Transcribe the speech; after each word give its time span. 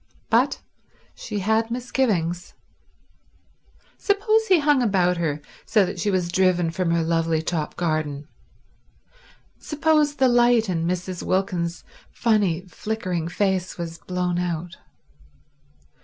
But—she 0.31 1.37
had 1.41 1.69
misgivings. 1.69 2.55
Suppose 3.99 4.47
he 4.47 4.57
hung 4.57 4.81
about 4.81 5.17
her 5.17 5.43
so 5.63 5.85
that 5.85 5.99
she 5.99 6.09
was 6.09 6.29
driven 6.31 6.71
from 6.71 6.89
her 6.89 7.03
lovely 7.03 7.43
top 7.43 7.75
garden; 7.75 8.27
suppose 9.59 10.15
the 10.15 10.27
light 10.27 10.69
in 10.69 10.87
Mrs. 10.87 11.21
Wilkins's 11.21 11.83
funny, 12.09 12.61
flickering 12.67 13.27
face 13.27 13.77
was 13.77 13.99
blown 13.99 14.39
out. 14.39 14.75